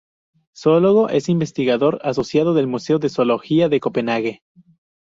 [0.57, 4.41] Zoólogo, es investigador asociado del Museo de Zoología de Copenhague.